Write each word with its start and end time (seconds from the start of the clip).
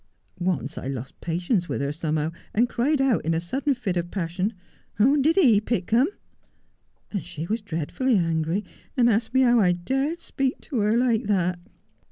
Once 0.39 0.79
I 0.79 0.87
lost 0.87 1.21
patience 1.21 1.69
with 1.69 1.79
her 1.79 1.91
somehow, 1.91 2.31
and 2.55 2.67
cried 2.67 2.99
out 2.99 3.23
in 3.23 3.35
a 3.35 3.39
sudden 3.39 3.75
fit 3.75 3.95
of 3.97 4.09
passion," 4.09 4.53
Did 4.97 5.35
he 5.35 5.61
pick 5.61 5.91
them 5.91 6.07
1" 6.07 6.09
and 7.11 7.23
she 7.23 7.45
was 7.45 7.61
dreadfully 7.61 8.17
angry, 8.17 8.63
and 8.97 9.07
asked 9.07 9.31
me 9.35 9.41
how 9.41 9.59
I 9.59 9.73
dared 9.73 10.17
speak 10.17 10.59
to 10.61 10.79
her 10.79 10.97
like 10.97 11.25
that.' 11.25 11.59